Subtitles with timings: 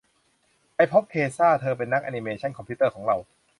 [0.75, 3.15] ไปพบเคช่า เธอเป็นนักแอนนิเมชั่นคอมพิวเตอร์ของเรา